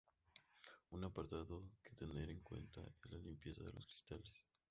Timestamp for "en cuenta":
2.31-2.81